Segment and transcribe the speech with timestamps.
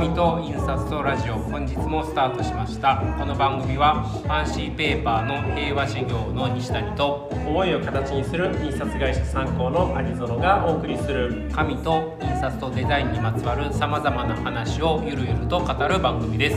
[0.00, 3.02] 紙と印刷とラジオ本日もスタートしました。
[3.18, 16.56] この番組はファンシーペーパーの平和修行の西谷と思いを形にする印刷会社参考のアニゾノがお送りする紙と印刷とデザインにまつわるさまざまな話をゆるゆると語る番組です。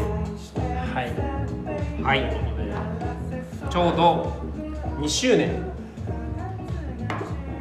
[0.93, 2.01] はい。
[2.01, 3.69] はい。
[3.69, 4.37] ちょうど
[5.01, 5.61] 2周年。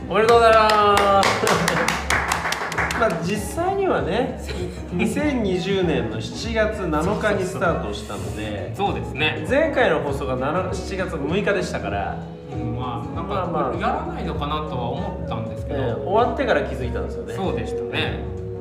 [0.08, 1.71] おめでとうございます
[3.02, 4.38] まあ実際にはね
[4.92, 13.80] 2020年の7月7日にスタートしたのでそうですね、前回の放送が7 7月6日でしたから、うん、まあなんか、まあまあ。
[13.80, 17.34] やらないのかなとは思ったんですけど、えー終わってから気づいたんですよね。
[17.34, 18.20] そうでしたね。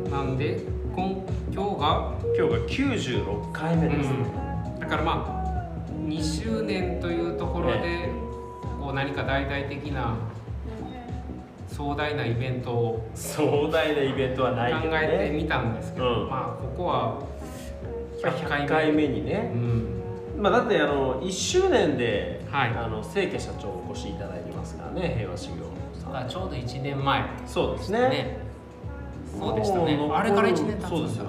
[0.10, 0.60] なんで
[0.96, 2.16] 今今日が？
[2.36, 8.10] 今日が96回目です、うん、だからまあ2周年というところで、
[8.80, 10.16] こう何か大々的な
[11.82, 15.00] 壮大なイベントを壮大なイベントは考ないけどね。
[15.04, 16.30] えてみたんですけど、うん。
[16.30, 17.20] まあここは
[18.22, 18.66] 100回目。
[18.66, 22.70] 100回目にうね、ん、まあ、だってあの1周年で、はい。
[22.70, 25.56] あの清家社長お越しいただいてますからね平和修行
[26.00, 26.18] さん。
[26.18, 27.24] あちょうど1年前。
[27.48, 28.00] そうですね。
[28.10, 28.38] ね。
[29.40, 30.10] そうでしたね。
[30.14, 31.26] あれから1年経つそうですよ。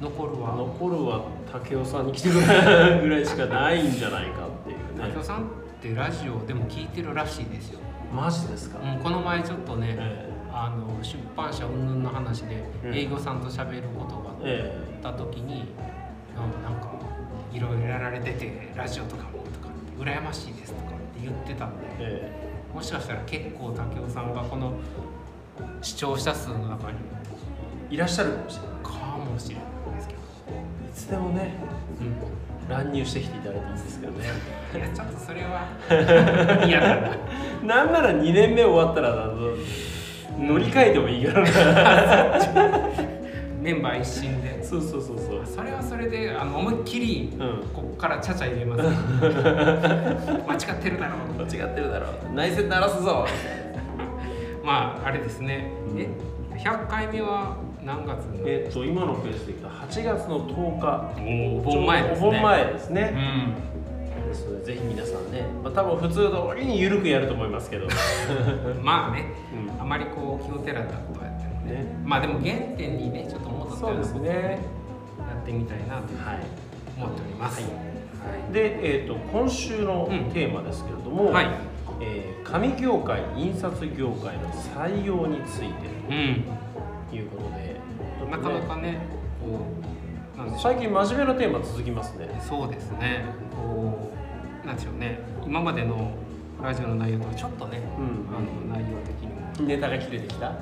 [0.00, 0.54] 残るは。
[0.56, 4.82] 残るは武雄さんに来てくれるぐらいしかないんじゃないかっていうね。
[4.98, 7.78] 竹雄さんってラジオでも聞いてるらしいですよ、
[8.12, 15.74] マジですか、うん、この前ちょっとね、えあの出版社云々の話でうん営業さんと喋ることがえあった時に、
[16.36, 16.92] あなんか
[17.52, 22.32] いろいろやられててラジオとかもとかって羨ましいですとかって言ってたんでえ
[22.70, 22.74] え。
[22.74, 24.74] もしかしたら結構武雄さんがこの
[25.82, 26.98] 視聴者数の中に
[27.90, 28.78] えいらっしゃるかもしれない。
[28.82, 29.64] かもしれない
[29.96, 31.54] ですけど、いつでもね。
[32.00, 32.14] うん、
[32.68, 34.26] 乱入してきていただいていいんですけどね。
[34.74, 35.68] いやちょっとそれは
[36.66, 37.84] 嫌だな。
[37.84, 39.30] なんなら2年目終わったら
[40.38, 41.44] 乗り換えてもいいから。
[41.50, 42.88] な
[43.60, 44.62] メンバー一新で。
[44.62, 45.42] そうそうそうそう。
[45.46, 47.62] それはそれであの思いっきりうん。
[47.74, 48.82] ここからちゃちゃ入れます。
[48.86, 51.42] 間違ってるだろう。
[51.42, 52.34] 間違ってるだろう。
[52.34, 53.26] 内戦鳴らすぞ。
[54.62, 56.00] まああれですね、うん。
[56.00, 56.08] え
[56.56, 58.46] 100回目は何月の？
[58.46, 61.12] えっと今のペースでいくと8月の10日。
[61.58, 62.40] お盆前ですね。
[62.42, 64.28] 前ですうね、ん。
[64.28, 67.86] ですのでぜひ皆さんね、まあ、多分普通通りに緩くやると思いますけど、
[68.82, 69.80] まあねうん。
[69.80, 71.72] あまりこう気をてらったことはやってもね。
[71.72, 71.86] ね。
[72.04, 74.40] まあでも原点にねちょっと戻ったようなことをねそうですね。
[74.40, 74.58] や
[75.40, 76.02] ってみたいなとはい
[76.96, 77.70] 思っております、はい。
[77.70, 80.30] はで、えー、と今週のうん。
[80.32, 81.46] テーマですけれども、はい。
[82.00, 85.64] えー紙業界印刷業界の採用について
[86.14, 86.44] い、うん。
[87.10, 87.67] ということで
[88.30, 88.98] なかなかね
[89.40, 89.58] こ
[90.36, 90.62] うなんでしょう。
[90.62, 92.28] 最近真面目なテーマ続きますね。
[92.48, 93.24] そうですね。
[93.56, 94.12] こ
[94.64, 95.18] うなんでしょうね。
[95.44, 96.12] 今までの
[96.62, 98.36] ラジオの内容とちょっとね、うん。
[98.36, 99.38] あの内容的にも。
[99.66, 100.52] ネタが切れてきた？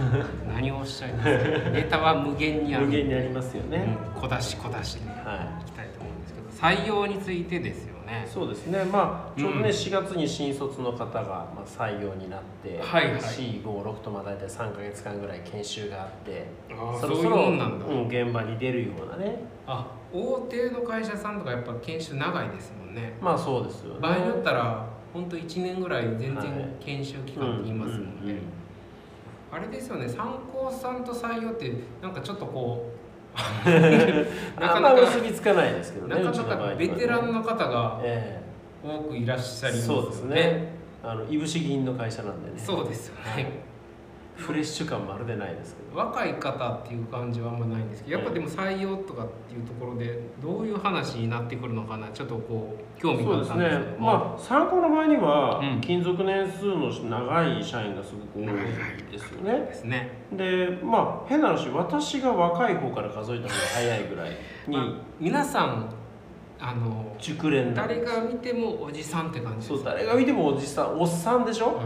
[0.54, 1.70] 何をおっしゃいますか。
[1.70, 2.86] ネタは無限にある。
[2.86, 4.20] 無限にありますよね、うん。
[4.22, 5.08] 小出し小出しでい。
[5.08, 8.24] はきたいと思うんですけど採用についてですよね。
[8.26, 8.84] いそうですね。
[8.84, 9.74] まあちょうどね、うん。
[9.74, 13.20] 4月に新卒の方が、まあ、採用になって、はいはい。
[13.20, 17.86] C56 とまあ大体3か月間ぐらい研修があってそろそろそういうもんなんだ。
[17.86, 19.40] うん、現場に出るようなね。
[19.66, 23.18] あ大手の会社さんとかやっぱ研修長いですもんね。
[23.20, 24.00] まあそうですよね。
[24.00, 28.40] 場合によったら本当1年ぐらい全はい然研修期間って言いますもんね、うんうんうん。
[29.52, 30.08] あれですよね。
[30.08, 32.95] 参考さんと採用ってなんかちょっとこう
[34.58, 38.40] なかなか結びつかないですけどねなかなかベテランの方がえ
[38.82, 40.02] 多くいらっしゃえりますよね。
[40.02, 40.68] そうですね。
[41.02, 42.58] あのいぶし銀の会社なんでね。
[42.58, 43.60] そうですよね
[44.36, 45.98] フレッシュ感まるでないですけど。
[45.98, 53.98] 若い方っていう感じはあんまないんですけどやっぱでも採用とかっていうところでどういう話になってくるのかなちょっとこう興味があったんですけど。
[53.98, 55.80] もまあ参考の場合には、うん。
[55.80, 59.52] 勤続年数の長い社員がすごく多いですよね。
[59.52, 60.10] ですね。
[60.32, 64.30] でまあ変な話私が若い方から数えた方が早いぐらい
[64.68, 65.88] まあに皆さん
[66.58, 71.80] あの熟練誰が見てもおじさんって感じですそう誰が見てもおじさんおっさんでしょ、う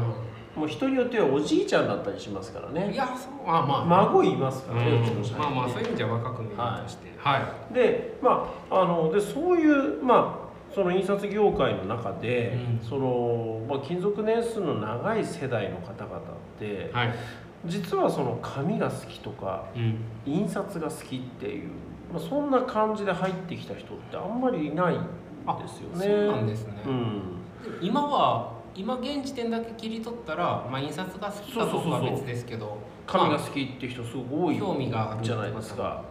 [0.60, 3.84] もう人によってはおじいちゃんだったりしますからん、いねやそうあまあ。
[3.86, 5.38] 孫いますからね、うちの社員。
[5.38, 7.08] まあねまあそういう意味じゃ若く見えるとして。
[7.16, 7.38] は
[7.70, 12.86] い、でまああのでそういうまあその印刷業界の中で、うん。
[12.86, 16.20] そのまあ、勤続年数の長い世代の方々っ
[16.58, 17.14] て、はい。
[17.66, 21.68] 実はその紙が好きとかうん、印刷が好きっていう、
[22.12, 26.06] まあ、そんな感じで入ってきた人ってあんまりいないんですよね。
[26.06, 27.22] そうなんですね、うん。
[27.82, 32.78] 今は今現時点だけ切り取ったら、まあ、印刷が好きかどうかは別ですけど。
[33.06, 36.02] 紙がま好きっていう人すごく多い興味があるじゃないですか。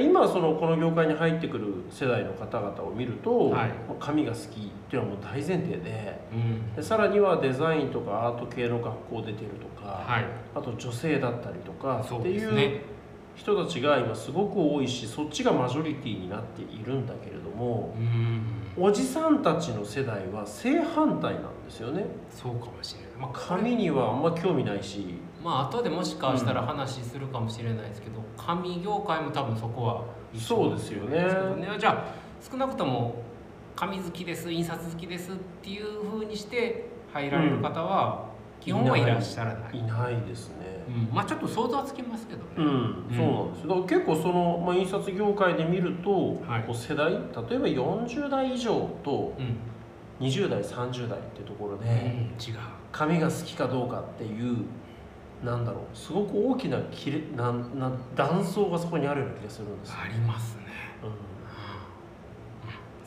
[0.00, 3.68] 今そのこの業界に入ってくる世代の方々を見ると、はい。
[3.68, 4.46] まあ紙が好きっ
[4.88, 6.74] ていうのはもう大前提でうん。
[6.74, 10.24] でさらにはデザインとかアート系の学校出てるとか、はい。
[10.54, 12.80] あと女性だったりとかっていうですね
[13.34, 18.42] 人たちが今すごく多いしそっちがマジョリティになっているんだけれどもうん。
[18.76, 22.06] おじさんたちの世代は正反対なんですよね。
[22.30, 25.14] そうかもしれない、まあ、紙にはあんま興味ないし。
[25.42, 30.04] まあ後でもしかしたら話するかもしれないですけど、紙業界も多分そこは
[30.34, 31.26] そうですよね。
[31.78, 32.04] じゃあ
[32.50, 33.16] 少なくとも
[33.76, 38.31] 紙好きです印刷好きですっていうふうにして入られる方は
[38.64, 40.54] 基本はいらっしゃらない、いないですね。
[40.86, 41.14] うん。
[41.14, 43.68] まあちょっと想像はつきますけどね、うん、そうなんですよ。
[43.68, 46.74] だから結構その、まあ、印刷業界で見ると、はい。
[46.74, 49.56] 世代例えば40代以上とうん。
[50.20, 52.58] 20代30代ってところで、うん、違う。
[52.92, 54.58] 紙が好きかどうかっていう
[55.42, 55.96] なんだろう。
[55.96, 60.62] すごく大きな切れなんなん断層がそこにあるような気がするんですよ、ありますね。
[61.02, 61.10] うん。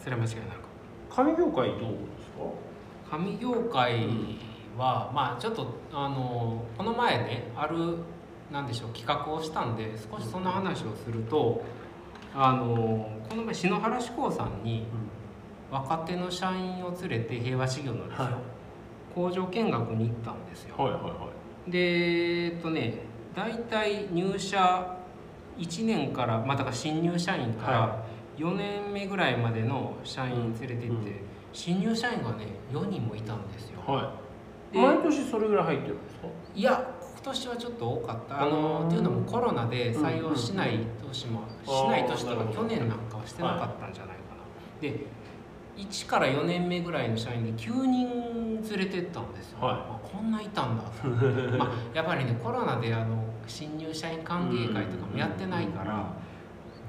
[0.03, 0.65] それは間違いなく。
[1.09, 1.87] 紙業界どうで
[2.19, 2.25] す
[3.09, 4.07] 紙業界
[4.77, 7.97] は、まあちょっとあのこの前ねある
[8.51, 11.63] なんでしょう企画をしたんで少しその話をすると
[12.33, 14.85] あのこの前篠原志功さんに
[15.71, 18.33] 若手の社員を連れて平和修行のですよ、はい。
[19.15, 21.09] 工場見学に行ったんですよ、かはいはいは
[21.67, 21.71] い。
[21.71, 22.99] でえっとね
[23.35, 24.97] 大体入社
[25.57, 28.05] 1年からまあだから新入社員かはら
[28.37, 31.01] 4年目ぐらいまでの社員連れてって、うん
[31.55, 34.24] 新入社員がね4人もいたんですよ、はい
[34.75, 36.27] で毎年それぐらい入ってるんですか？
[36.53, 38.41] いや今年はちょっと多かった。
[38.43, 44.43] あうのんっていうのもコロナで採用しない年も、うんしない年とか去年なんかはしてなかったんじゃないかな、
[44.81, 45.05] で
[45.77, 49.73] 1から4年目ぐらいの社員で9人連れてったんですよ、はい。
[49.75, 50.83] あこんないたんだ。
[50.83, 51.07] と
[51.57, 56.05] まあやっぱりねコロナであの新入社員歓迎会とかもやってないから、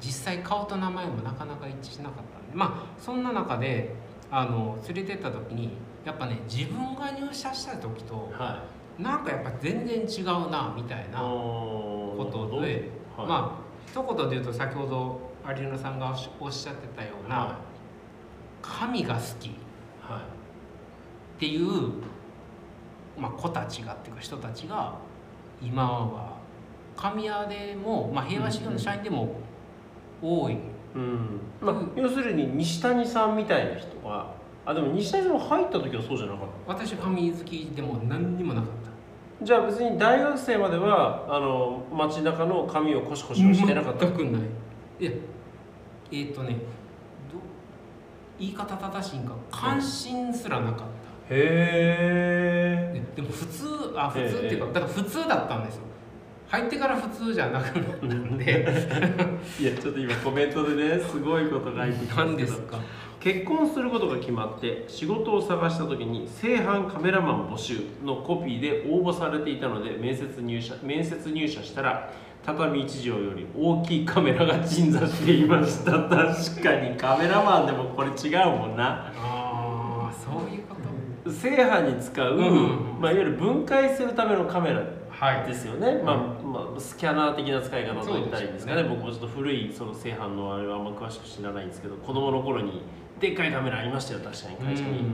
[0.01, 3.95] 実際顔と名前もなかなか一致しなかったんでまあそんな中で
[4.31, 5.71] あの連れてった時に
[6.07, 8.65] やっぱね自分が入社した時とは
[8.99, 9.03] い。
[9.03, 15.21] なんかやっぱ全然違うなみたいなこことで、はい、まあ一言で言うと先ほど
[15.55, 17.59] 有野さんがおっしゃってたような、は
[18.63, 19.51] 神が好き。
[21.37, 21.93] っていう、
[23.19, 24.95] まあ、子たちがっていうか人たちが
[25.61, 26.39] 今は
[26.97, 29.37] 神谷でも、まあ、平和修行の社員でも
[30.23, 30.59] 多い、い
[30.95, 31.41] うん。
[31.61, 34.35] まあ、要するに西谷さんみたいな人は
[34.67, 38.91] あでも西谷さんも入った時はそうじゃなかっ私は神好きでも何にもなかった。
[39.41, 44.07] たじゃあ別に大学生まではあの街中の髪をコシコシはしてなかった？
[44.07, 44.43] 全くない。
[45.01, 45.11] いや
[46.11, 46.59] えーっ、とねど
[48.39, 53.67] 言い方正しいんか関心すらなかった、へででも普通
[53.97, 54.73] あ普通っていうか、ええ。
[54.75, 55.83] だから普通だったんですよ。
[56.49, 58.39] 入ってから普通じゃなくなったん。
[58.39, 62.25] でえいやちょっと今コメントでねすごいこと書いてきますけど。
[62.25, 62.79] 何ですか？
[63.21, 72.13] 結婚することが決まって仕事を探した時に正反カメラマン募集のコピーで応募されていたので面接入社面接入社したら
[72.45, 75.93] 畳一畳より大きいカメラが鎮座していました。
[75.93, 79.13] 確かにカメラマンでもこれ違うもんな。
[79.17, 80.77] ああそういうこ
[81.25, 81.31] と。
[81.33, 83.01] 正反に使う、うん。
[83.01, 84.81] まあ、いわゆる分解するためのカメラ
[85.11, 88.83] はですよね、まあまあ、スキャナー的な使い方と言ったらいいんですかね。
[88.85, 88.89] ね。
[88.89, 92.83] 僕もちょっと古いその正反のあれはあんま詳しく知らないんですけど子供の頃に
[93.21, 95.05] でっかいカメラありましたよ確かに会社に、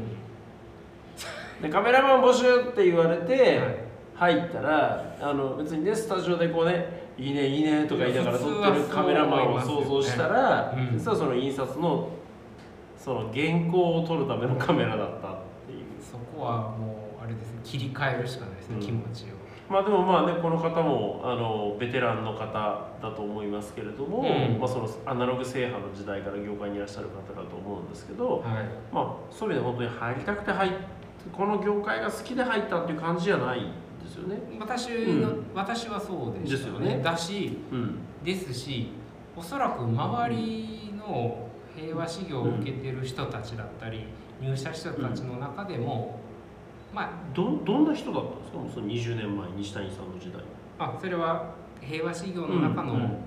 [1.62, 10.98] でカメラマン募集って言われて入ったらあの別にねスタジオでこうねいいねいいねとか言いながら撮ってるカメラマンを想像したら、うん。
[10.98, 12.08] 実はその印刷の
[12.96, 15.84] その原稿を撮るためのカメラだったっていう。
[16.00, 18.80] そこはもうあれですね切り替えるしかないですね、うん。
[18.80, 19.41] 気持ちを
[19.72, 24.58] まあでもまあねこの方もあのベテランの方だと思いますけれども、うん。
[24.60, 28.68] まあ、そのアナログ制覇の時代から業界にいらっしゃる方だと思うんですけど、はい。
[28.92, 30.72] まあそういう意味で本当に入りたくて入っ
[31.32, 34.38] この業界が好きで入ったっていう感じじゃないんですよね。
[34.60, 35.44] 私の、うん。
[35.54, 37.00] 私はそうでしたですよね。
[37.02, 37.98] だしうん。
[38.22, 38.90] ですし
[39.34, 44.04] おそらく周りの平和修行を受けてる人たちだったり、
[44.40, 46.20] 入社した人たちの中でも、
[46.94, 48.58] まどどんな人だったんですか？
[48.74, 50.42] その20年前西谷さんの時代。
[50.78, 52.98] ああそれは平和修行の中うんうん。
[53.00, 53.18] の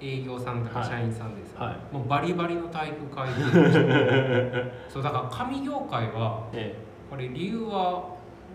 [0.00, 0.88] 営業さんとかはい。
[0.88, 1.94] 社員さんです、はい。
[1.94, 3.60] もうバリバリの体育会系。
[3.60, 6.76] で そうだから紙業界はえ
[7.10, 8.04] これ理由は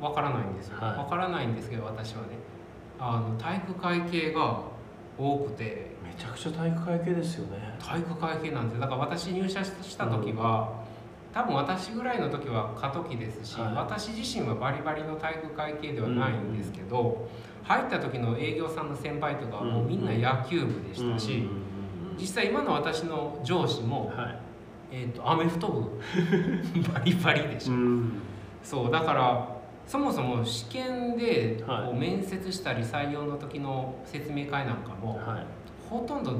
[0.01, 0.97] わからないんですよ、はい。
[0.97, 2.29] わからないんですけど私はね。
[2.99, 4.59] あの体育会系が
[5.17, 5.63] 多くて。
[5.65, 7.75] えめちゃくちゃ体育会系ですよね。
[7.79, 8.81] 体育会系なんですよ。
[8.81, 10.69] だから私入社した時は、
[11.35, 13.73] 多分私ぐらいの時は過渡期ですし、はい。
[13.73, 17.27] 私自身はバリバリの体育会系ではないんですけど、
[17.61, 21.65] 入った時の営業さんの先輩とかはもうみんな野球部でしたし、うんうんうん
[22.17, 24.39] 実際今の私の上司も、はい。
[24.89, 25.81] えー、とアメフト部
[26.93, 28.13] バリバリでした、うん
[28.63, 29.49] そうだから
[29.85, 31.91] そもそも試験でこはい。
[31.91, 35.45] う面接したり採用の時の説明会なんかも、はい。
[35.89, 36.31] ほとんど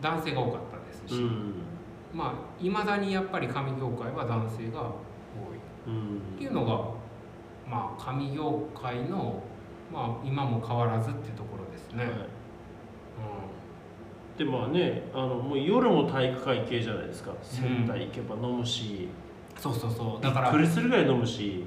[0.00, 1.54] 男性が多かったですし、うん
[2.12, 4.92] まあいまだにやっぱり紙業界は男性が多い。
[5.86, 6.22] うん。
[6.34, 6.72] っていうのが
[7.68, 9.42] まあ紙業界の
[9.92, 12.14] まあ今も変わらずっていうところですね、はい。
[14.38, 17.32] でまあねあのもう夜も体育会系じゃないですか。
[17.42, 19.08] 仙台行けば飲むし、
[19.56, 20.22] うん、そうそうそう。
[20.22, 21.64] だからびっくりするぐらい飲むし。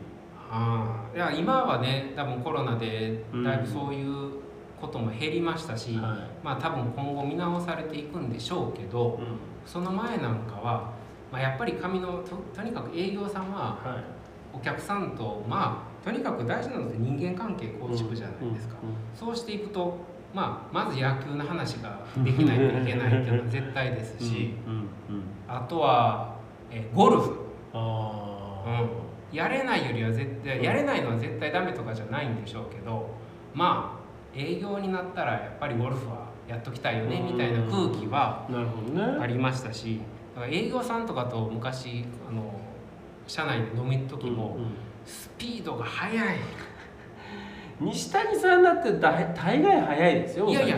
[0.53, 4.31] ああいや今はね多分コロナでだいぶそういう
[4.81, 10.93] ことも減りましたし、はまあ多分今後見直されていくんでしょうけどい、うんその前なんかは、
[11.31, 14.21] まあ、やっぱり紙のととにかく営業さんははい。
[14.53, 18.75] お客さんとまあとにかく大事なのって人間関係構築じゃないですか、
[19.13, 19.97] そうしていくと、
[20.33, 24.55] まあ、まず野球の話ができないといけないっていうのは 絶対ですし、
[25.47, 26.35] あとは
[26.71, 27.35] えゴルフ、
[27.73, 33.09] あうん、やれないよりは絶対やれないのは絶対ダメとかじゃないんでしょうけど
[33.53, 38.45] まあ営業になったらやっぱりゴルフはやっときたいよねみたいな空気は
[39.21, 40.01] ありましたし
[40.35, 42.53] だから営業さんとかと昔あの
[43.25, 44.71] 社内で飲みる時もうんうん。
[45.05, 46.35] スピードが速い。
[47.79, 50.77] 西谷さんだってだい大概早いですよいやいや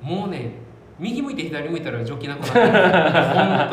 [0.00, 0.52] もうね
[0.98, 3.66] 右向いて左向いたらジョッキなくな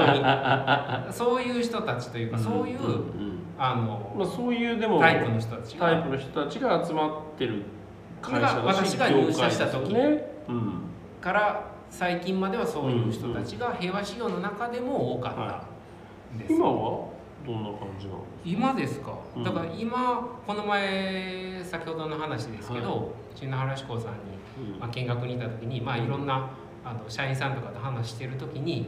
[1.04, 3.38] って そういう人たちというかそういう、んん。
[3.58, 5.88] あのまあ、そういうでもタイプの人たちが。
[5.88, 7.64] タイプの人たちが集まってる
[8.22, 9.94] 会社だし私が入社した時。
[9.94, 10.87] ね、うん
[11.22, 17.08] から最近まではそういう人たちが平和仕様の中でも多かったんです、今は
[17.46, 18.24] どんな感じなの？
[18.44, 19.44] 今ですか、うん。
[19.44, 23.04] だから今この前先ほどの話ですけど、は
[23.36, 26.50] 新原志向さんに、まあ、見学に行った時に、まあ、いろんな
[26.84, 28.88] あの社員さんとかと話してる時に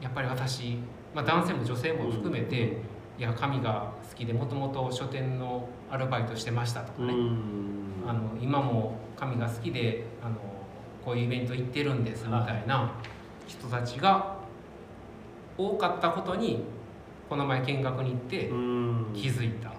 [0.00, 0.78] やっぱり私、
[1.14, 2.78] まあ、男性も女性も含めて、
[3.18, 8.04] いや紙が好きでもともと書店のアルバイトしてましたとかね、うん。
[8.06, 10.36] あの今も紙が好きであの
[11.06, 12.90] こういうイベント行ってるんですみたいな
[13.46, 14.38] 人たちが
[15.56, 16.64] 多かったことに
[17.28, 19.06] この前見学に行ってうん。
[19.14, 19.70] 気づいた。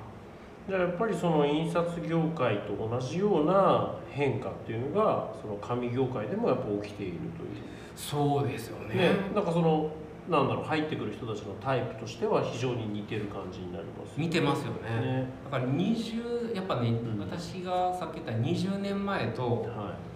[0.69, 7.47] じゃあやっぱりその印刷業界と同じような変化っていうのがその紙業界でもやっぱ起きているという。
[7.93, 8.95] そうですよね。
[8.95, 9.91] ね、なんかその
[10.29, 14.89] なんだろう入ってくる人たちのタイプとしては非常に似てる感じになります見てますよね。
[15.01, 15.27] ね。
[15.51, 17.19] だから20やっぱね、ん。
[17.19, 20.06] 私がさっき言った20年前とは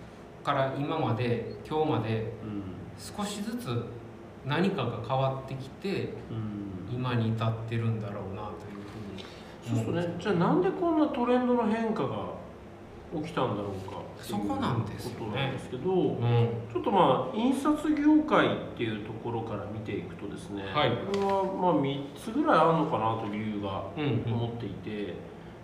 [0.43, 2.33] から今まで今日まで
[2.97, 3.83] 少しずつ
[4.45, 10.15] 何かが変わってきてうん、今に至ってるんだろうなというふうにそうするとね。
[10.19, 12.25] じゃあなんでこんなトレンドの変化が
[13.13, 20.91] 起きたんだろうかそこなんですよねことなんですけど、うんちょっとまあ印刷業界っていうところから見ていくとですね、はい。
[21.11, 25.15] これはまあ3つぐらいあるのかなという理由がうん思っていて、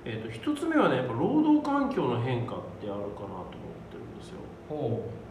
[0.05, 3.66] えー、と1つ目はねやっぱ労働環境の変化ってあるかなと思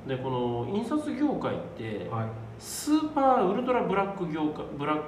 [0.06, 2.26] でこの印刷業界ってうはい。
[2.58, 5.02] スーパーウルトラブラック業界ブラック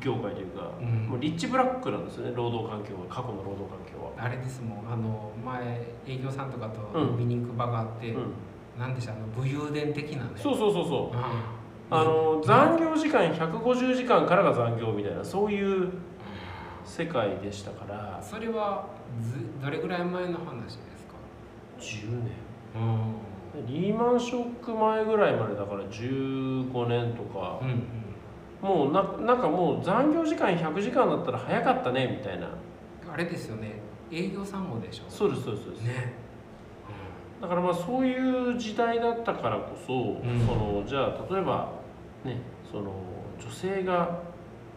[0.00, 0.86] 業界というか、うん。
[1.08, 3.06] もうリッチブラックなんですよね労働環境は。
[3.08, 4.12] 過去の労働環境は。
[4.24, 4.92] あれですもん。
[4.92, 7.18] あの前営業さんとかとうん。
[7.18, 8.32] 見に行く場があって、うん、
[8.78, 10.30] なんでしょうあの武勇伝的なね。
[10.36, 11.16] そうそうそうそう。
[11.16, 11.24] うん。
[11.90, 15.92] あの残業時間150時間からが残業みたいなそういう
[16.84, 18.22] 世界でしたから。
[18.22, 18.88] それは
[19.20, 21.14] ずどれぐらい前の話ですか
[21.78, 22.32] ？10年。
[22.76, 23.33] うん
[23.66, 27.60] リーマンショック前ぐらいまでだから15年とか。
[27.62, 28.04] うんうん。
[28.62, 32.48] もうななんかもう残業時間100時間だったら早かったねみたいな。
[33.12, 33.74] あれですよね。
[34.10, 35.04] 営業さんもでしょ。
[35.08, 36.14] そうですそうですそうです、ね。
[37.42, 39.92] だからまあそういう時代だったからこそ,、
[40.26, 40.46] ん。
[40.46, 41.72] そのじゃあ例えば
[42.24, 42.92] ねその
[43.38, 44.18] 女性が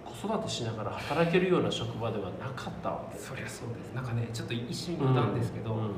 [0.03, 3.17] 子育てしながら働けるような職場ではなかったわけ。
[3.17, 3.93] そりゃそうです。
[3.93, 5.91] なんかねちょっと一瞬余談ですけど、うん。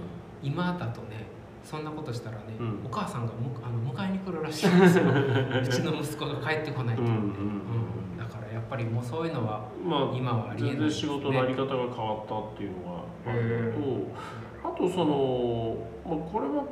[0.43, 1.25] 今だとね
[1.69, 2.79] そんなことしたらね、うん。
[2.83, 5.03] お母さんがむあの迎えに来るらしいんですよ。
[5.05, 11.29] うちの息子が帰ってこないと、うんうんうんだからやっぱりもうそういうのはまあ今はありえ全然仕ないですね。
[11.29, 13.73] 事のあり方が変わったっていうのがある
[14.63, 16.63] とあとその、まあ、これは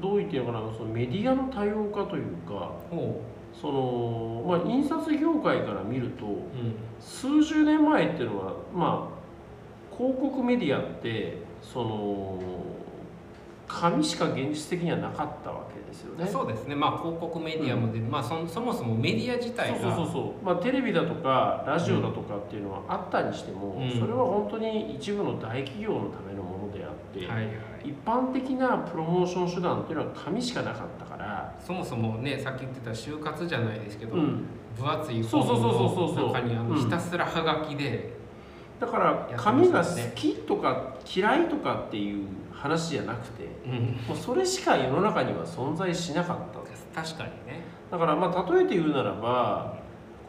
[0.00, 3.20] どう言っていいのかなそのメディアの多様化というかほ
[3.52, 12.38] その、まあ、印刷業界から見るとう、うん、数十年前っていうのはまあ広告メディアってその
[13.72, 16.26] 紙しか現実的にはなかったわけですよね。
[16.26, 16.74] そうですね。
[16.74, 19.80] まあ広告メディアもで、まあそそもそもメディア自体が。
[19.80, 23.98] そうそうそうまあ、テレビだとかラジオだとかっていうのはあったにしても、うん。
[23.98, 27.54] それは本当に一部の大企業のためのものであって、はいはい。
[27.84, 34.44] 一般的なプロモーション手段っていうのは紙しかなかったから、そもそもねさっき言ってた就活じゃないですけど、うん、
[34.76, 36.26] 分厚いそうそうそうそうそうそう。
[36.26, 36.76] の中にあのうん。
[36.76, 38.12] ひたすらはがきで、
[38.78, 42.26] だから紙が好きとか嫌いとかっていう
[42.62, 43.96] 話じゃなくてうん。
[44.06, 46.36] もうそれしか世の中には存在しなかっ
[46.94, 47.02] た。
[47.02, 47.64] 確かにね。
[47.90, 49.78] だからまあ例えて言うならば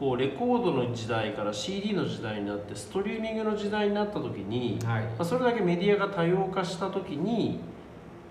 [0.00, 5.04] こうレコードの時代から CD の時代になってストリーミングの時代になった時に、はい。
[5.04, 7.60] まあ、それだけメディアが多様化した時に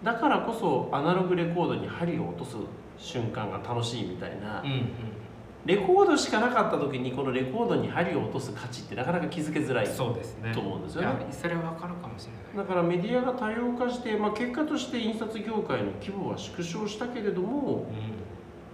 [0.03, 2.57] だからこそアナログレコードに針を落とす
[2.98, 4.89] 瞬間が楽しいみたいな、うんうん
[5.65, 10.53] レコードしかなかった時にこのレコードに針を落とす価値ってなかなか気づけづらいそうですね。
[10.53, 11.27] と思うんですよね。
[11.32, 12.67] それは分かるかもしれない。
[12.67, 17.88] だからメディアが多様化して、まあ、結果として印刷業界の規模は縮小したけれども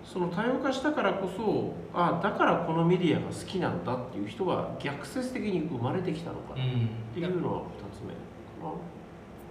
[0.03, 7.63] その多様化したからこそあだからこのメディアが好きなんだっていう人が逆説的に生まれてきたのかなっうん、うんていうのは2
[7.96, 8.13] つ目
[8.60, 8.74] か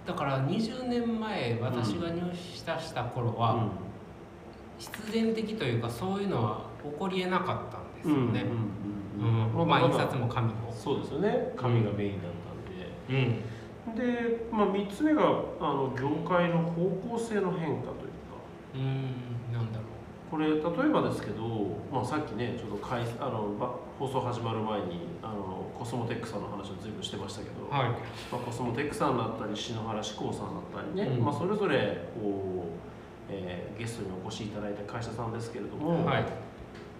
[0.06, 3.68] だから20年前私が入試した頃は、な。
[4.78, 9.68] 必然的というかそういうのは起こりえなかったんですよね、うんうんうんうん。
[9.68, 10.72] まあ印だ刷も紙も。
[10.72, 11.52] そうですよね。
[11.56, 13.42] 紙がメインだったんで、
[13.88, 13.94] うん。
[13.96, 15.24] で、まあ、3つ目があ
[15.72, 18.38] の業界の方向性の変化というか。
[18.74, 19.52] うん。
[19.52, 19.84] なんだろ
[20.30, 20.60] これ例え
[20.92, 21.42] ばですけど、
[21.90, 27.90] まあ、さっきねちょっとかいあのば放送始まる前にあのコスモテックさんの話を随分してましたけど、うはい。
[27.90, 27.96] ま
[28.32, 31.24] あ、コスモテックさんだったり篠原志功さんだったりね、うん。
[31.24, 36.26] まあ、それぞれこう、えーゲストにお越しいただいた会社さんですけれども、はい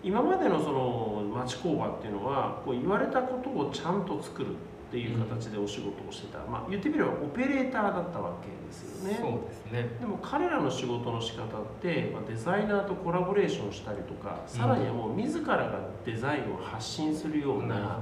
[0.02, 4.54] 今までのその町工場っていうのはこう言われたことをちゃんと作る
[4.88, 9.18] っていう形でお仕事をしてた、まあ、言ってみればオペレーターだったわけですよね。
[9.20, 9.98] そうですね。
[10.00, 11.48] でも彼らの仕事の仕方っ
[11.82, 17.92] て、まあ、デザイナーとコラボレーションしたりとか、さらにはもう自らがデザインを発信するような、るほど。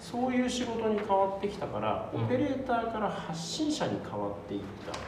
[0.00, 2.24] そういう仕事に変わってきたから、うん。
[2.24, 4.98] オペレーターから発信者に変わっていった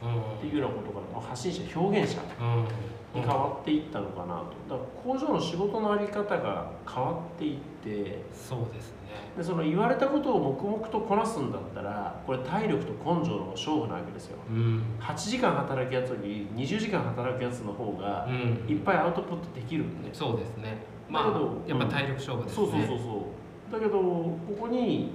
[0.00, 2.64] っていうようなことから、まあ発信者表現者うん。
[3.12, 4.76] に変わっていったのかなと。
[4.76, 8.96] だから工場の仕事の在り方が変わっていってそうですね。
[9.36, 14.38] でその言われたことを黙々とこなすんだったらこれ体力と根性の勝負なわけですよ。
[14.48, 14.82] うん。
[15.00, 18.64] 8時間働くやつより20時間働くやつの方がうん。
[18.68, 20.78] いっぱいアウトプットできるんで、そうですね。
[21.08, 22.66] まあだけどやっぱ体力勝負ですね。
[22.66, 23.26] そうそうそうそ
[23.70, 23.72] う。
[23.72, 25.10] だけどここに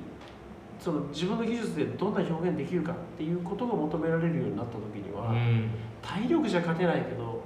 [0.80, 5.70] その自分の技術でどんな表現できるかっていうことが求められるようになった時には、うん
[6.06, 7.42] 体力じゃ勝てないけど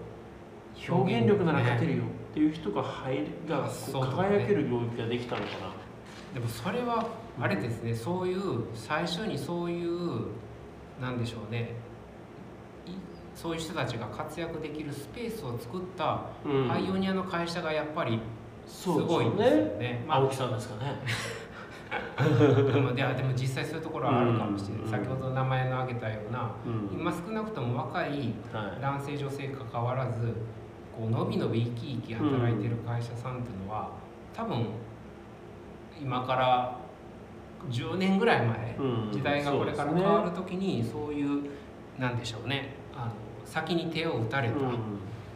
[0.89, 5.79] 表現力なら勝てるよっていう人が入りが輝ける領域ができたのかな。
[6.33, 7.07] でもそれは
[7.39, 10.25] あれですね、そういう最初にそういう
[11.01, 11.71] なんでしょうね
[12.85, 12.91] い
[13.33, 18.19] そういう人たちが活躍できるスペースを作ったうんパイオニアの会社がやっぱり
[18.67, 20.03] すごいんですよね。
[20.05, 20.99] まあ青木さんですかね。
[22.23, 24.91] でもいやでも実際そういうところはあるかもしれない、うん。
[24.91, 26.99] 先ほど名前の挙げたようなうん。
[26.99, 28.81] 今少なくとも若いはい。
[28.81, 30.33] 男性女性かかわらず
[30.95, 33.91] こうのびのび生き生き働いてる会社さんっていうのは
[34.33, 34.65] 多分
[36.01, 36.77] 今から
[37.69, 39.11] 10年ぐらい前うん。
[39.11, 41.49] 時代がこれから変わる時にそういう
[41.97, 42.75] なんでしょうね。
[42.95, 43.11] あの
[43.45, 44.77] 先に手を打たれたっうん。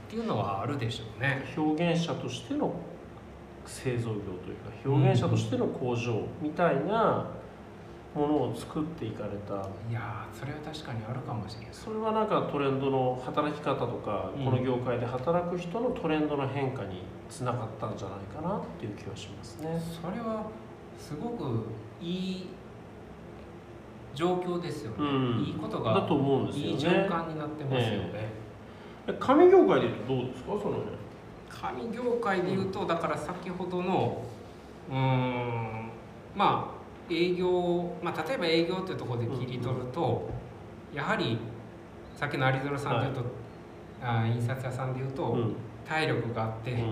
[0.10, 1.43] ていうのはあるでしょうね。
[1.58, 2.74] 表現者としての
[3.65, 7.26] 製造業というか表現者としての工場みたいな
[8.13, 9.56] ものを作っていかれた
[9.89, 11.69] いやーそれは確かにあるかもしれない。
[11.71, 19.82] それはなんかトレンドの働き方とか、うんこの業界で働く人のトレンドの変化につながったんじゃないかなっていう気はしますね。
[20.02, 20.45] それは
[20.99, 21.65] すごく
[22.02, 22.47] いい
[24.13, 24.97] 状況ですよね。
[24.99, 26.84] うんいいことだがと思うんですいいよね。
[26.99, 28.30] 循環になってますよね。
[29.08, 30.52] え紙業界でどうですか？
[30.62, 30.84] そのね。
[31.61, 34.23] 紙業界でいうとだから先ほどの
[34.89, 35.89] うーん。
[36.35, 40.29] まあ営業、まあ、例えば営業というところで切り取ると、
[40.93, 41.37] やはり
[42.15, 43.23] さっきの有園さんでいうと、
[44.01, 45.55] あ印刷屋さんでいうと、うん。
[45.85, 46.85] 体力があって、うんうん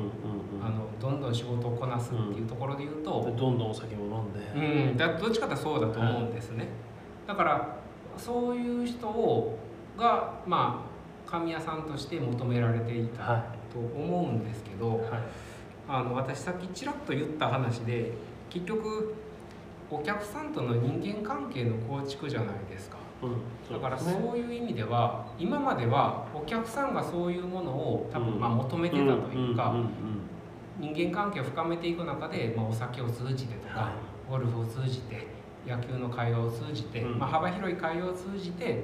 [0.62, 6.68] あのどんどん仕事をこなすっていうところでいうと、うん、でどんどんお酒も飲んで、うん、だどっちかというとそうだと思うんですね、
[7.26, 7.78] だから
[8.18, 9.58] そういう人を
[9.98, 10.86] がま
[11.26, 13.24] あ紙屋さんとして求められていた。
[13.24, 15.22] はと思うんですけど、いはい。
[15.88, 18.14] あの私さっきちらっと言った話で
[18.50, 19.16] 結局
[19.90, 22.98] お客さんとの人間関係の構築じゃないですか。
[23.22, 28.40] うん、だからそういう意味では今まではお客さんがそういうものを多分うん。
[28.40, 29.76] まあ求めてたというか、
[30.80, 33.92] 人間関係を深めていく中で、まあ、お酒を通じてとか、は
[34.30, 35.28] ゴルフを通じて
[35.68, 37.20] 野球の会話を通じて、うん。
[37.20, 38.84] まあ、幅広い会話を通じて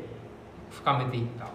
[0.70, 1.48] 深めていった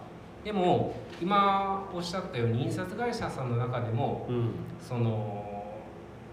[0.45, 4.51] でも今おっしゃったように印刷会社さんの中でもいうん。
[4.81, 5.43] その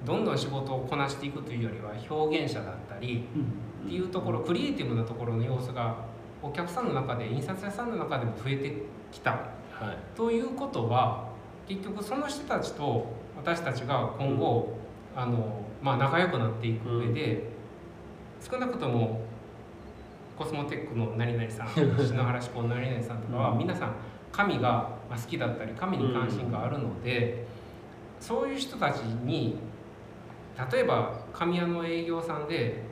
[0.06, 3.28] どんどん仕事をこなしていくというよりは表現者だったり
[3.84, 6.06] っていうところクリエイティブなところの要素が
[6.42, 9.32] お客さんの中で印刷屋さんの中でも増えてきた。
[9.32, 9.38] は
[9.92, 10.18] い。
[10.18, 11.30] ということは
[11.68, 14.74] 結局その人たちと私たちが今後、
[15.16, 17.50] あのまあ、仲良くなっていく上で、
[18.42, 19.22] 少なくとも
[20.40, 23.58] コスモテックの何々さん篠原志向の何々さんとかは、うん。
[23.58, 23.96] 皆さん
[24.32, 27.46] 神が好きだったり神に関心があるので、
[28.22, 29.58] そういう人たちに
[30.72, 32.84] 例えば神谷の営業さんで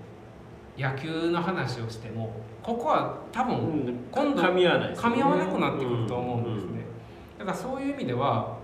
[0.77, 6.81] 野球の話をしてもここは多分今度噛み合わなくなってくると思うんですね、
[7.39, 8.57] だからそういう意味では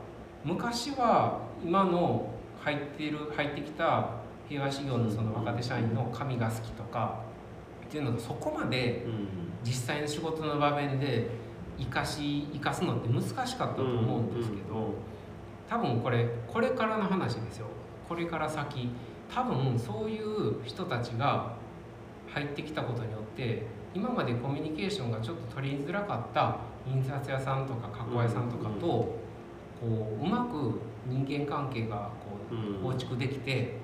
[0.43, 2.27] 昔は今の
[2.59, 4.09] 入っている入ってきた
[4.49, 7.21] 平和修行のその若手社員の神が好きとか
[7.93, 9.43] っていうのがそこまでうん。
[9.63, 11.29] 実際の仕事の場面で
[11.79, 14.93] 生かし生かすのって難しかったと思うんですけど
[15.69, 17.67] 多分これこれからの話ですよ。
[18.09, 18.89] これから先。
[19.33, 21.53] 多分そういう人たちが
[22.27, 29.17] 入ってきたことによって今までコミュニケーションがちょっと取りづらかった印刷屋さんとか加工屋さんとかとこ
[29.81, 32.79] ううまく人間関係がこうん。
[32.81, 33.77] う構築できて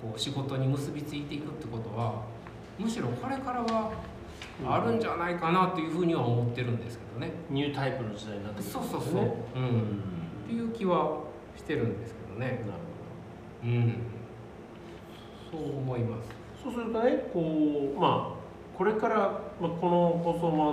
[0.00, 2.22] こう仕事に結びついていくってことは
[2.78, 3.92] むしろこれからは
[4.64, 7.32] あるんじゃないかなというふうには思ってるんですけどね。
[7.50, 9.22] ニュータイプの時代になってくるそうそうそう、
[9.56, 10.02] うん、
[10.44, 11.20] っていう気は
[11.56, 12.64] してるんですけどね。
[12.66, 12.86] なる
[13.64, 13.94] うん、
[15.50, 16.28] そう思います。
[16.62, 18.35] ほどそうするとねこうまあ
[18.76, 19.16] これから、
[19.60, 20.70] まあ、この放送も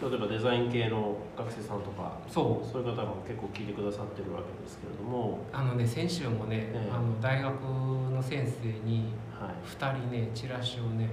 [0.00, 2.66] あの例えばデザイン系の学生さんとかそう。
[2.66, 6.90] そういう方も結構聞いてくださってるわけですけれども、あのね先週もね、ええ。
[6.92, 9.54] あの大学の先生にはい。
[9.66, 11.10] 2人ねチラシをね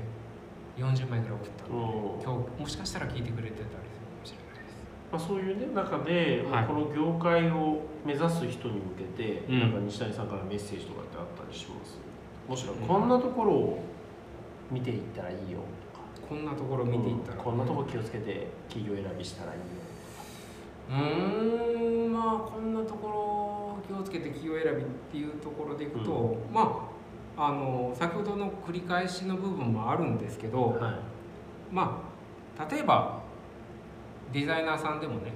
[0.78, 2.20] 40枚ぐらい送ったの。
[2.20, 3.76] で、うん今日もしかしたら聞いてくれてたりするか
[4.20, 4.76] もしれないです。
[5.12, 6.66] まあ、そういう、ね、中で、はい。
[6.66, 9.60] この業界を目指す人に向けて、うん。
[9.60, 12.00] なんか西谷さんからメッセージとかってあったりします？
[12.48, 13.80] もしくはこんなところを
[14.72, 15.60] 見ていったらいいよ
[16.28, 19.66] こんなところ見ていったら、こんなところ気をつけて企業選びしたらいいよ。
[20.90, 26.90] うーんまあこんなところ気をつけて企業選びっていうところでいくと、ま
[27.38, 30.94] ああの先ほどの繰り返しの部分もあるんですけど、はい。
[31.72, 32.04] ま
[32.58, 33.22] あ例えば
[34.32, 35.34] デザイナーさんでもね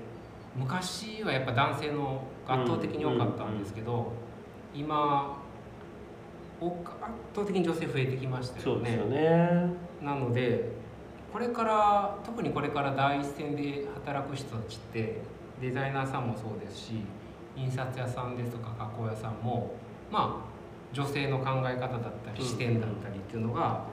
[0.55, 4.11] 昔はやっぱ男性の圧倒的に多かったんですけど、
[4.73, 5.46] 今お
[6.59, 6.71] 圧
[7.35, 8.81] 倒的に女性増えてきましたよね。
[8.81, 9.73] そうですよね。
[10.01, 10.71] なので
[11.31, 15.21] これから特にこれから第一線で働く人たちって
[15.61, 17.01] デザイナーさんもそうですし
[17.55, 19.75] 印刷屋さんですとか加工屋さんも
[20.11, 22.45] まあ女性の考え方だったりうん。
[22.45, 23.83] 視点だったりっていうのが、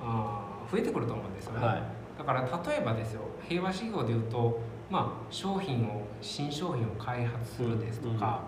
[0.00, 1.82] あー増えてくると思うんですよね、はい。
[2.18, 8.42] だから例えばですよ平和事業でいうと、まあ、商品を新商品を開発するですとか、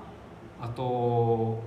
[0.61, 1.62] あと、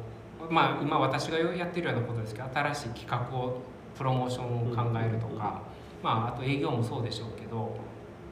[0.50, 3.62] まあ、今私がやってるようなことですけど新しい企画を
[3.98, 5.62] プロモーションを考えるとか、
[6.02, 7.76] まあ、あと営業もそうでしょうけど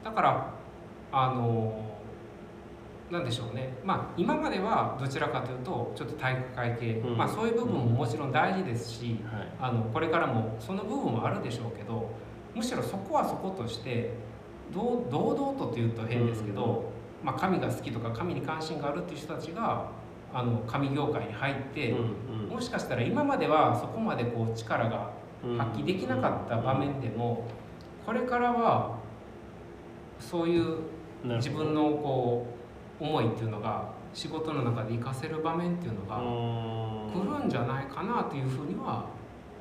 [0.04, 0.54] だから
[1.12, 1.92] あの
[3.10, 7.16] なんでしょうね、まあ、今まではどちらかというとちょっと体育会系、うん。
[7.16, 9.48] まあ、そういう部分ももちろん大事ですし、はい。
[9.60, 12.10] あのこれからもその部分もあるでしょうけど
[12.54, 14.14] むしろそこはそことして
[14.74, 16.90] 堂々とというと変ですけど、
[17.22, 19.90] まあ、神が好きとか神に関心があるっていう人たちが
[20.34, 25.10] あの神業界に入って、うんもしかしたら今まではそこまでこう力が
[25.42, 25.58] うん。
[25.58, 27.46] 発揮できなかった場面でも
[28.04, 28.98] これからは
[30.20, 30.76] そういう
[31.24, 32.46] 自分のこ
[33.00, 37.36] う思いっていうのが仕事の中で活かせる場面っていうのがうん。
[37.36, 39.06] 来るんじゃないかなというふうには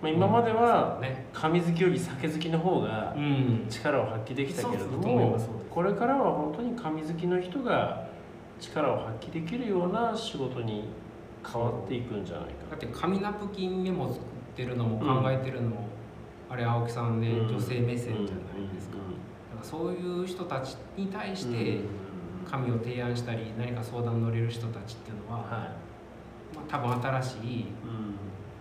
[0.01, 5.37] まあ、今まではね、神好きより酒好きの方がうん、力を発揮できたけれども
[5.69, 8.07] これからは本当に神好きの人が
[8.61, 10.85] 力を発揮できるような仕事に
[11.45, 12.51] 変わっていくんじゃないか。
[12.69, 14.23] だって紙ナプキンメモ作っ
[14.55, 15.87] てるのも考えてるのも、
[16.49, 17.19] あれ青木さん。
[17.19, 17.47] でうん。
[17.47, 21.79] 女性目線じゃないですか,、だからそういう人たちに対して
[22.49, 25.49] 紙を提案したり何か相談に乗れる人たちっていうのは、は
[26.53, 27.67] まあ、多分新しいい、うん、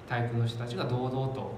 [0.09, 1.53] タイプの人たちが堂々と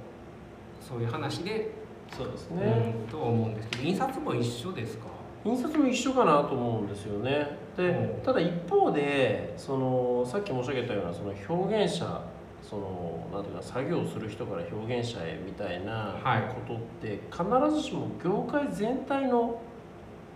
[0.80, 1.70] そういう話で、
[2.16, 3.08] そうですね、うん。
[3.08, 5.06] とは思うんですけど印刷も一緒ですか？
[5.44, 8.22] 印刷も一緒かなと思うんですよねで、うん。
[8.22, 12.22] ただ一方でそのさっき申し上げたようなその表現者
[12.62, 16.42] そのなんていうか作業する人から表現者へみたいなはい。
[16.66, 19.60] ことって、必ずしも業界全体の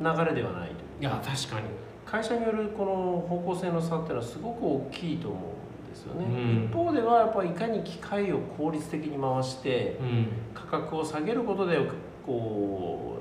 [0.00, 0.74] 流れではないと。
[0.74, 1.66] いういや確かに。
[2.04, 2.92] 会社によるこの
[3.28, 5.40] 方向性の差っていうのはすごく大きいと思う
[5.88, 6.64] んですよね、うん。
[6.66, 10.28] 一方ではやっぱりいかに機械を効率的に回してうん。
[10.54, 11.78] 価格を下げることで
[12.24, 13.18] こ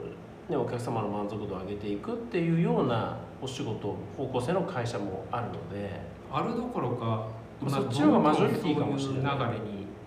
[0.49, 6.01] う、ね、お客様の満足度を上げていくっていうようなお仕事方向性の会社もあるので。
[6.31, 7.27] あるどころか
[7.61, 9.37] まあそっちの方がマジョリティかもしれない。
[9.37, 9.43] 流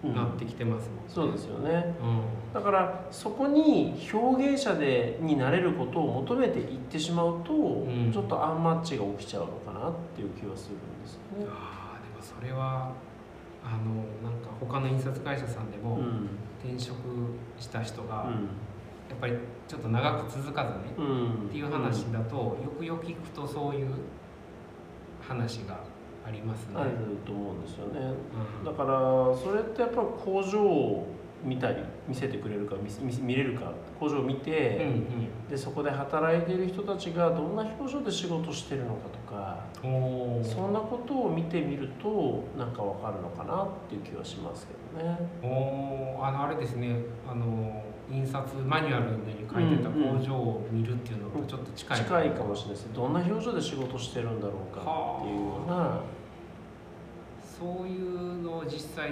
[0.03, 1.95] れになってきてますもんね、そうですよね。
[2.03, 2.53] うん。
[2.53, 8.11] だからそこに表現者でになれることを求めていってしまうと、ん。
[8.13, 11.47] ちょっとアンマッチが起きちゃうのかなっていう気はするんですよね。
[11.51, 12.93] あーでもそれは
[13.65, 16.29] あのなんか他の印刷会社さんでもうん。
[16.61, 16.97] 転職
[17.57, 18.27] した人が、
[19.11, 19.35] うんぱり
[19.67, 21.49] ちょっと長く続かずね、うん。
[21.49, 23.89] っていう話だと、よくよく聞くとそういう
[25.21, 25.81] 話が
[26.27, 26.75] ありますね。
[26.77, 26.91] ある
[27.25, 28.01] と思うんですよね。
[28.61, 28.65] うん。
[28.65, 28.89] だから
[29.37, 31.07] それってやっぱり工場を
[31.45, 31.77] 見たり
[32.09, 32.75] 見せてくれるか
[33.23, 45.17] 見れるか工場を見て、うんでそこで働いている人たちがどんな表情で仕事してるのかとかそんなことを見てみるとなんかわかるのかなっていう気はしますけどね。
[45.43, 46.27] おー。
[46.27, 46.97] あのあれですね。
[47.27, 52.93] あの印刷マニュアルに書いてた工場を見るっていうのとちょっと近い、近いかもしれないですね。
[52.95, 54.81] どんな表情で仕事してるんだろうか
[55.21, 56.01] っていうような、
[57.43, 59.11] そういうのを実際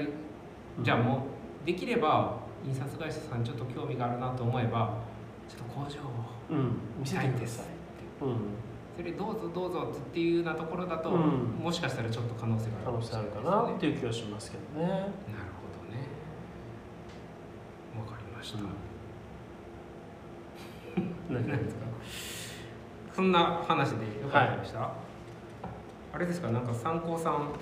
[0.79, 1.27] うんじゃあも
[1.63, 4.99] うできれば印刷会社さんちょっと興味があるなと思えば
[5.49, 7.67] ちょっと工場をうん、見せてください。
[8.25, 8.37] うん、
[8.97, 11.19] それどうぞどうぞっていうようなところだと、うん。
[11.61, 13.71] もしかしたらちょっと可能性があ可能るもしれ性あるかないですね。
[13.73, 14.87] なっていう気はしますけどね。
[14.87, 16.07] なるほどね。
[17.99, 18.59] わかりました、
[21.31, 21.81] 何ですか？
[23.15, 24.91] そんな話でよかったでした、
[26.12, 26.49] あれですか？
[26.49, 27.35] なんか参考さん。
[27.35, 27.57] こ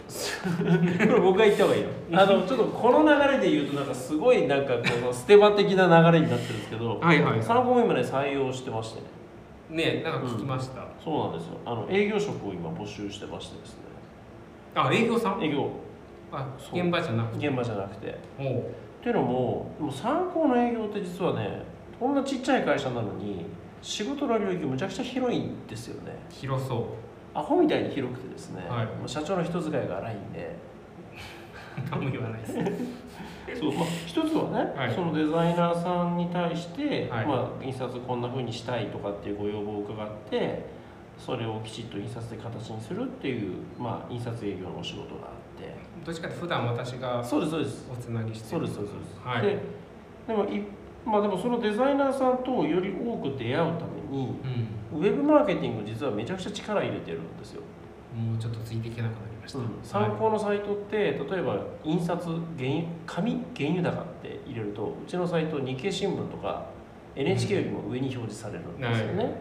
[0.65, 1.89] れ僕が言った方がいいよ。
[2.13, 7.43] あのちょっとこの流れで言うとなんかすごいなんかこのステマ的な流れになってるんですけど、はいはい。
[7.43, 9.01] 参考も今ね採用してまして
[9.71, 9.95] ね。
[9.95, 11.59] ねなんか聞きました、そうなんですよ。
[11.65, 13.79] あの営業職を今募集してましてですね。
[14.75, 15.43] あ営業さん？
[15.43, 15.69] 営業。
[16.33, 17.47] あ現場じゃなくて。
[17.49, 18.09] 現場じゃなくて。
[18.09, 18.13] っ
[19.05, 21.63] ていうのもでも参考の営業って実はね
[21.99, 23.47] こんなちっちゃい会社なのに
[23.83, 26.13] 仕事の領域むちゃくちゃ広いんですよね。
[26.31, 26.77] 広そ
[27.35, 27.39] う。
[27.39, 28.87] アホみたいに広くてですね、はい。
[28.87, 30.57] もう社長の人使いが荒いんで。
[31.91, 32.55] 何も言わないです。
[33.61, 34.93] そう、まあ、一つはね、はい。
[34.93, 37.27] そのデザイナーさんに対して、はい。
[37.27, 40.65] まあ、印刷こんな風にしたいとかっていうご要望を伺って
[41.19, 45.75] それをきちっと印刷で形にするっていう、まあ、印刷営業のお仕事があって。
[46.05, 47.91] どっちかって普段私がそうですそうです。
[47.93, 48.51] おつなぎしてる。
[48.51, 48.93] そうですそうです。
[48.93, 49.43] そうです、はい。
[49.43, 49.59] で
[50.27, 50.65] でもい
[51.05, 54.39] まあでもそのデザイナーさんとより多く出会うために
[54.93, 55.01] うん。
[55.01, 57.63] ウェブマーケティング実はめちゃくちゃ力入れてるんですよ、
[58.15, 62.39] もうちょっとついていけなくなりました、参考のサイトって例えば印刷原
[62.71, 66.67] 油紙原油高って入れるとうちのサイト日経新聞とか
[67.17, 69.37] NHK よりも上に表示されるんですよね、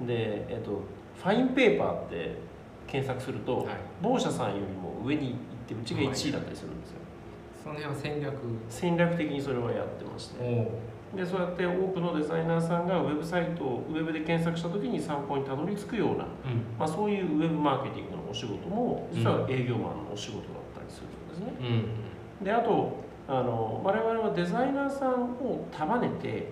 [0.00, 0.80] で、えっと、
[1.16, 2.36] ファインペーパーって
[2.86, 3.66] 検索すると、はい。
[4.02, 6.96] 某社さんよりも上に行ってうちが1位だったりするんですよ。
[7.62, 8.34] その辺は戦略。
[8.68, 10.42] 戦略的にそれはやってまして。
[10.42, 10.70] お
[11.16, 16.26] でそうやって多くのデザイナーさんがウェブサイトをウェブで検索した時に参考にたどり着くような、うん。
[16.78, 21.88] まあ、そういうウェブマーケティングのお仕事も実は営業マンのお仕事だったりするんですね。
[22.40, 22.44] うん。
[22.44, 26.48] であとあの我々はデザイナーさんを束ねて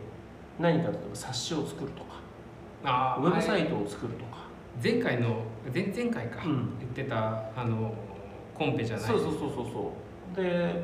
[0.59, 2.21] 何か例えば冊子を作るとか
[2.85, 4.47] あウェブサイトトを作るとか、
[4.83, 6.79] 前回の前々回か、うん。
[6.79, 7.95] 言ってたあの
[8.55, 9.07] コンペじゃない。
[9.07, 9.93] そうそうそうそうそ
[10.33, 10.43] う。
[10.43, 10.83] で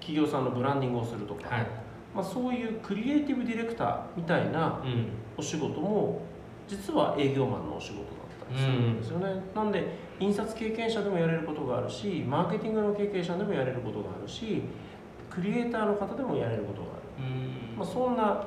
[0.00, 1.66] 企業さんのブランディングをするとか、はい、
[2.14, 6.22] まあ、そういうクリエイティブディレクターみたいなうん、お仕事も
[6.68, 9.86] 実は営業マンのお仕事だったりするんですよね、なんで
[10.20, 14.62] 印刷経験者でもやれることがあるしマーケティングの経験者でもやれることがあるし
[15.30, 17.78] クリエイターの方でもやれることがある、うん。
[17.78, 18.44] まあ、そんな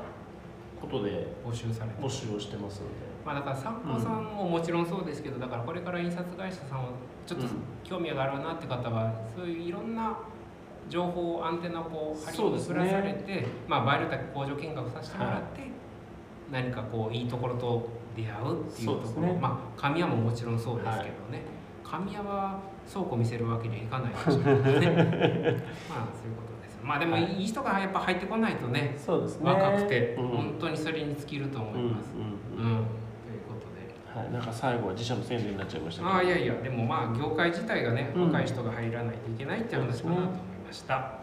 [0.79, 2.01] ことで募集されて。
[2.01, 2.93] 募集をしてますので。
[3.25, 6.89] まあだから参考さんももちろんそうですけどだからこれから印刷会社さんを
[7.25, 7.51] ちょっとうん。
[7.83, 10.15] 興味があるなって方はそういういろんな
[10.89, 15.61] 情報アンテナをこう張り巡らされて、まあ場合によっては工場見学させてもらって、
[16.51, 19.27] 何かこういいところと出会うっていうところ。
[19.27, 19.39] ね。
[19.41, 21.41] まあ神谷ももちろんそうですけどね、
[21.83, 22.59] 神谷は
[22.91, 24.63] 倉庫見せるわけにはいかないでしょうからね。
[25.89, 27.33] まあそういうことですまあでもはい。
[27.41, 29.51] いい人がやっぱ入ってこないとねそうですね。
[29.51, 30.27] 若くてうん。
[30.27, 32.11] 本当にそれに尽きると思います。
[32.15, 32.77] うんうんうん。
[32.77, 32.83] いう
[33.47, 34.19] ことで。
[34.19, 36.15] はい、なんか最後は自社の宣伝になっちゃいましたけど。
[36.15, 38.25] ああいやいやでもまあ業界自体がね、うん。
[38.27, 40.21] 若い人が入らないといけないっていう話かなと。
[40.21, 40.33] 思い
[40.65, 41.19] ました。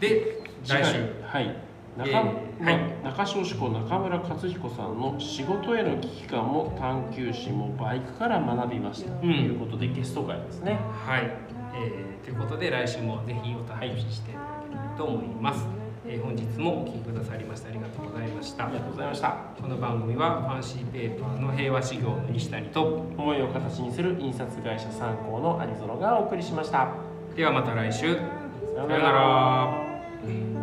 [0.00, 0.98] で来週。
[1.26, 1.56] はい。
[1.96, 3.02] 中,、えーまあはい。
[3.04, 10.78] 中小志向中村克彦さんの仕事への危機感も探求心もバイクから学びました、ということでゲスト会ですね。
[11.06, 11.30] はい、
[11.74, 15.66] えーということで来週もぜひお楽しみにしていただければと思います。
[16.06, 18.66] えー本日もお聞きくださりましてありがとうございました。
[18.66, 18.74] あり。
[18.74, 19.36] がとうございました。
[19.60, 22.82] この番組はファンシーペーパーの平和修行の西谷と
[23.16, 26.88] 思いを形にする印刷会社参考のアニゾロがお送りしました。
[27.36, 28.39] ではまた来週
[28.80, 30.59] さよさようなら。